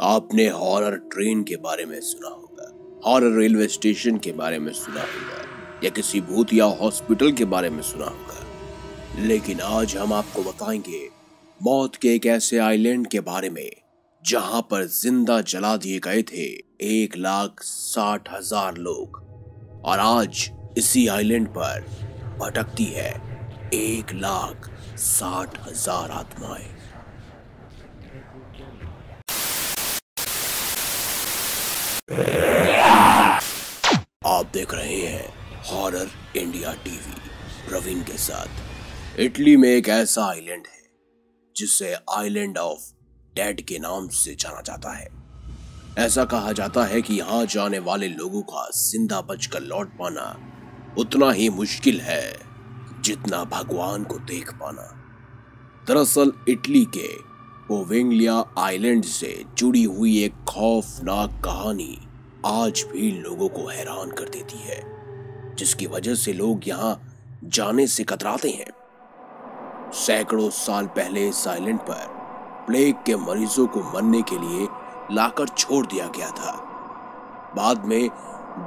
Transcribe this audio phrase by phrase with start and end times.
[0.00, 5.00] आपने horror train के बारे में सुना होगा। हॉरर रेलवे स्टेशन के बारे में सुना
[5.00, 8.44] होगा। या किसी भूत या हॉस्पिटल के बारे में सुना होगा।
[9.18, 11.08] लेकिन आज हम आपको बताएँगे
[11.62, 13.70] मौत के एक ऐसे आइलैंड के बारे में,
[14.26, 16.44] जहाँ पर ज़िंदा जला दिए गए थे
[16.80, 19.22] एक लाख साठ हज़ार लोग।
[19.84, 21.86] और आज इसी आइलैंड पर
[22.40, 23.10] भटकती है
[23.74, 26.75] एक लाख साठ हज़ार आत्माएँ।
[34.26, 37.14] आप देख रहे हैं हॉरर इंडिया टीवी
[37.68, 40.82] प्रवीण के साथ। इटली में एक ऐसा आइलैंड है,
[41.56, 42.80] जिसे आइलैंड ऑफ़
[43.36, 45.08] डेड के नाम से जाना जाता है।
[45.98, 50.26] ऐसा कहा जाता है कि यहाँ जाने वाले लोगों का ज़िंदा बचकर लौट पाना
[50.98, 52.38] उतना ही मुश्किल है,
[53.00, 54.88] जितना भगवान को देख पाना।
[55.88, 57.08] दरअसल इटली के
[57.68, 61.98] पोवेंगलिया आइलैंड से जुड़ी हुई एक खौफनाक कहानी
[62.46, 64.80] आज भी लोगों को हैरान कर देती है,
[65.56, 67.00] जिसकी वजह से लोग यहाँ
[67.44, 72.06] जाने से कतराते हैं। सैकड़ों साल पहले इस आइलैंड पर
[72.66, 74.68] प्लेग के मरीजों को मरने के लिए
[75.12, 76.56] लाकर छोड़ दिया गया था।
[77.56, 78.08] बाद में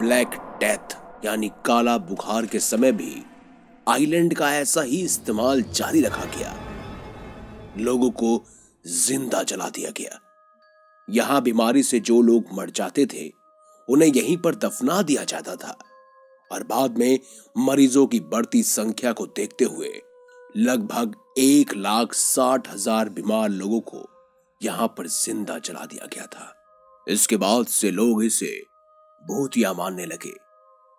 [0.00, 3.24] ब्लैक डेथ, यानी काला बुखार के समय भी
[3.88, 6.54] आइलैंड का ऐसा ही इस्तेमाल जारी रखा गया।
[7.78, 8.36] लोगों को
[8.86, 10.18] ज़िंदा जला दिया गया।
[11.08, 13.30] यहाँ बीमारी से जो लोग मर जाते थे,
[13.88, 15.76] उन्हें यहीं पर दफना दिया जाता था।
[16.50, 17.18] और बाद में
[17.56, 20.02] मरीजों की बढ़ती संख्या को देखते हुए
[20.56, 24.08] लगभग एक लाख साठ हज़ार बीमार लोगों को
[24.60, 26.52] यहाँ पर ज़िंदा जला दिया गया था।
[27.06, 28.52] इसके बाद से लोग इसे
[29.24, 30.32] भूतिया मानने लगे।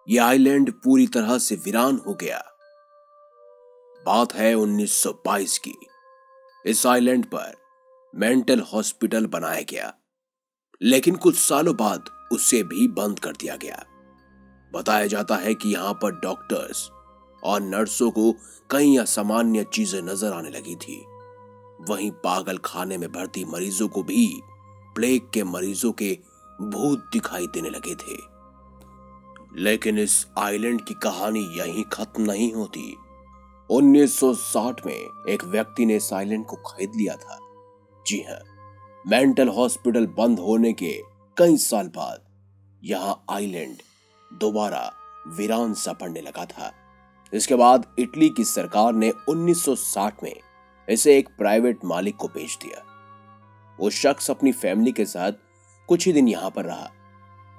[0.07, 2.41] यह आइलैंड पूरी तरह से वीरान हो गया।
[4.03, 5.75] बात है 1922 की।
[6.65, 7.55] इस आइलैंड पर
[8.17, 9.93] मेंटल हॉस्पिटल बनाया गया।
[10.81, 13.85] लेकिन कुछ सालों बाद उसे भी बंद कर दिया गया।
[14.73, 16.89] बताया जाता है कि यहाँ पर डॉक्टर्स
[17.43, 18.35] और नर्सों को
[18.71, 21.05] कई असामान्य चीज़ें नज़र आने लगी थी।
[21.89, 24.41] वहीं पागल खाने में भर्ती मरीजों को भी
[24.95, 26.17] प्लेग के मरीजों के
[26.61, 28.37] भूत दिखाई देने लगे थे।
[29.55, 32.97] लेकिन इस आइलैंड की कहानी यहीं खत्म नहीं होती।
[33.69, 37.39] 1960 में एक व्यक्ति ने इस आइलैंड को खरीद लिया था।
[38.07, 38.39] जी हाँ
[39.05, 40.91] मेंटल हॉस्पिटल बंद होने के
[41.37, 42.21] कई साल बाद
[42.81, 43.81] यहाँ आइलैंड
[44.31, 44.81] दोबारा
[45.37, 46.71] वीरान सा पड़ने लगा था।
[47.33, 50.33] इसके बाद इटली की सरकार ने 1960 में
[50.87, 52.83] इसे एक प्राइवेट मालिक को बेच दिया।
[53.79, 55.45] वो शख्स अपनी फैमिली के साथ
[55.89, 56.89] कुछ ही दिन यहाँ पर रहा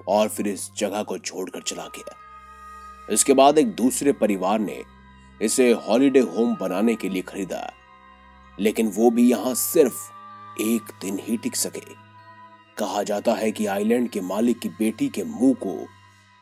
[0.07, 2.15] और फिर इस जगह को छोड़कर चला गया।
[3.13, 4.83] इसके बाद एक दूसरे परिवार ने
[5.41, 7.69] इसे हॉलिडे होम बनाने के लिए खरीदा,
[8.57, 10.09] लेकिन वो भी यहाँ सिर्फ़
[10.61, 11.81] एक दिन ही टिक सके।
[12.77, 15.75] कहा जाता है कि आइलैंड के मालिक की बेटी के मुँह को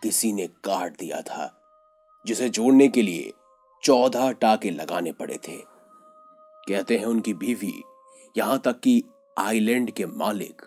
[0.04, 1.54] किसी ने काट दिया था,
[2.26, 3.34] जिसे जोड़ने के लिए
[3.84, 5.58] चौदह टाके लगाने पड़े थे।
[6.68, 7.84] कहते हैं उनकी बीवी,
[8.38, 9.04] यहाँ तक कि
[9.38, 10.62] आइलैंड के मालिक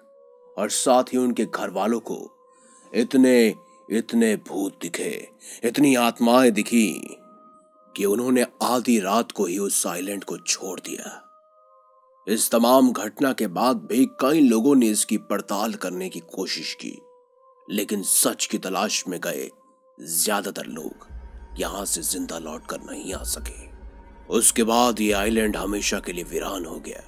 [0.59, 2.19] और साथ ही उनके घर वालों को
[2.95, 3.55] इतने
[3.91, 5.29] इतने भूत दिखे,
[5.65, 7.17] इतनी आत्माएँ दिखी
[7.97, 11.30] कि उन्होंने आधी रात को ही उस आइलैंड को छोड़ दिया।
[12.27, 16.97] इस तमाम घटना के बाद भी कई लोगों ने इसकी पड़ताल करने की कोशिश की।
[17.69, 19.49] लेकिन सच की तलाश में गए
[19.99, 21.07] ज़्यादातर लोग
[21.59, 23.69] यहाँ से ज़िंदा लौट कर नहीं आ सके।
[24.29, 27.03] उसके बाद ये आइलैंड हमेशा के लिए वीरान हो गया।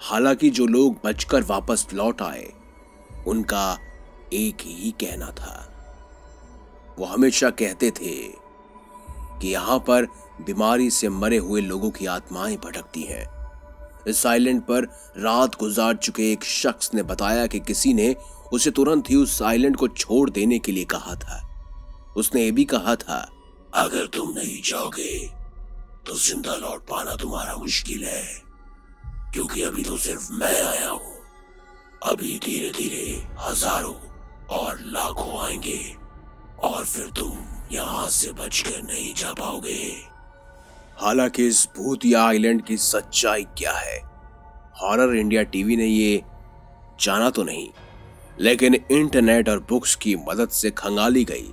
[0.00, 2.46] हालाँकि जो लोग बचकर वापस लौट आए,
[3.26, 3.78] उनका
[4.32, 5.64] एक ही कहना था।
[6.98, 8.14] वो हमेशा कहते थे
[9.40, 10.06] कि यहाँ पर
[10.42, 13.26] बीमारी से मरे हुए लोगों की आत्माएँ भटकती हैं।
[14.08, 14.84] इस आइलैंड पर
[15.18, 18.14] रात गुजार चुके एक शख्स ने बताया कि किसी ने
[18.52, 21.42] उसे तुरंत ही उस आइलैंड को छोड़ देने के लिए कहा था।
[22.16, 23.18] उसने ये भी कहा था,
[23.74, 25.18] अगर तुम नहीं जाओगे
[26.06, 28.24] तो ज़िंदा लौट पाना तुम्हारा मुश्किल है,
[29.32, 31.16] क्योंकि अभी तो सिर्फ़ मैं आया हूँ।
[32.02, 33.04] अभी धीरे धीरे
[33.40, 33.94] हज़ारों
[34.50, 35.80] और लाखों आएँगे,
[36.64, 37.36] और फिर तुम
[37.72, 39.80] यहाँ से बचकर नहीं जा पाओगे।
[40.98, 43.98] हालाँकि इस भूतिया आइलैंड की सच्चाई क्या है?
[44.78, 46.22] हॉरर इंडिया टीवी ने ये
[47.00, 47.68] जाना तो नहीं,
[48.40, 51.52] लेकिन इंटरनेट और बुक्स की मदद से खंगाली गई।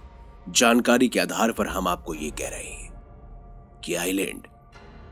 [0.50, 4.48] जानकारी के आधार पर हम आपको ये कह रहे हैं कि आइलैंड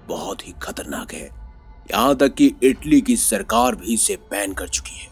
[0.07, 1.29] बहुत ही खतरनाक है।
[1.91, 5.09] यहाँ तक कि इटली की सरकार भी इसे बैन कर चुकी है।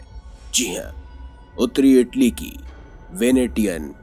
[0.54, 2.54] जी हाँ उत्तरी इटली की
[3.14, 3.94] वेनेटियन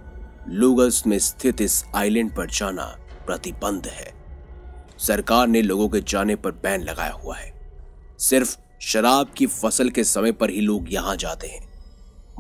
[0.51, 2.85] लूगस में स्थित इस आइलैंड पर जाना
[3.27, 4.13] प्रतिबंध है।
[4.99, 7.53] सरकार ने लोगों के जाने पर बैन लगाया हुआ है।
[8.21, 11.67] सिर्फ़ शराब की फ़सल के समय पर ही लोग यहाँ जाते हैं।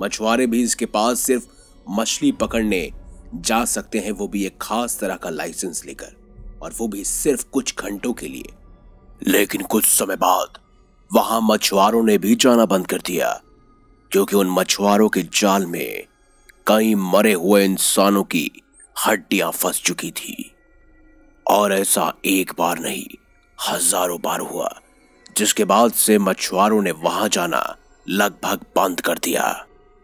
[0.00, 1.46] मछुआरे भी इसके पास सिर्फ़
[1.90, 2.90] मछली पकड़ने
[3.34, 6.14] जा सकते हैं, वो भी एक खास तरह का लाइसेंस लेकर,
[6.62, 8.52] और वो भी सिर्फ़ कुछ घंटों के लिए।
[9.22, 10.58] लेकिन कुछ समय बाद
[11.10, 13.30] वहाँ मछुआरों ने भी जाना बंद कर दिया,
[14.12, 16.06] क्योंकि उन मछुआरों के जाल में
[16.66, 18.50] कई मरे हुए इंसानों की
[18.96, 20.54] हड्डियाँ फंस चुकी थी।
[21.46, 23.04] और ऐसा एक बार नहीं,
[23.58, 24.68] हज़ारों बार हुआ।
[25.38, 27.62] जिसके बाद से मछुआरों ने वहाँ जाना
[28.06, 29.52] लगभग बंद कर दिया।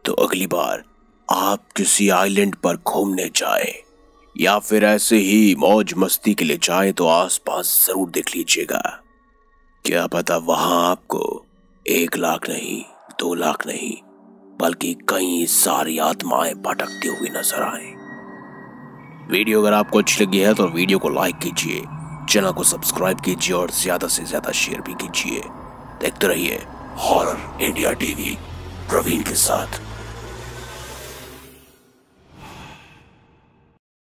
[0.05, 0.83] तो अगली बार
[1.29, 3.73] आप किसी आइलैंड पर घूमने जाए,
[4.37, 8.83] या फिर ऐसे ही मौज मस्ती के लिए जाए तो आसपास ज़रूर देख लीजिएगा।
[9.85, 11.45] क्या पता वहाँ आपको
[11.87, 12.83] एक लाख नहीं,
[13.21, 13.93] दो लाख नहीं,
[14.61, 17.93] बल्कि कई सारी आत्माएँ भटकती हुई नज़र आए।
[19.31, 21.83] वीडियो अगर आपको अच्छी लगी है तो वीडियो को लाइक कीजिए
[22.25, 25.41] चैनल को सब्सक्राइब कीजिए और ज़्यादा से ज़्यादा शेयर भी कीजिए।
[26.01, 26.63] देखते रहिए
[26.99, 28.37] हॉरर इंडिया टीवी
[28.91, 29.81] प्रवीण के साथ।